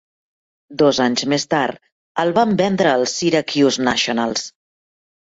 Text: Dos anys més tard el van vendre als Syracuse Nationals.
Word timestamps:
Dos 0.81 0.99
anys 1.05 1.25
més 1.33 1.45
tard 1.53 1.79
el 2.25 2.35
van 2.41 2.57
vendre 2.65 2.97
als 2.97 3.17
Syracuse 3.23 3.89
Nationals. 3.93 4.53